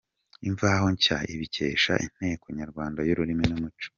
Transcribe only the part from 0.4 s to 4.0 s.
Imvaho Nshya ibikesha Inteko Nyarwanda y’Ururimi n’Umuco.